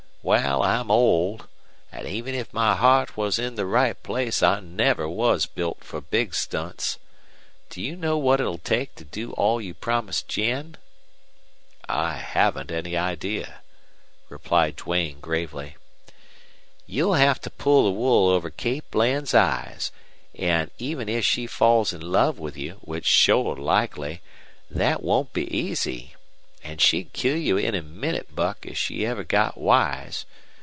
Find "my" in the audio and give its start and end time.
2.53-2.75